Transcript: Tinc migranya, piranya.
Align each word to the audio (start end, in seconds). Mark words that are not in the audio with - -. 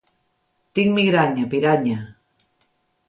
Tinc 0.79 0.89
migranya, 0.95 1.45
piranya. 1.51 1.99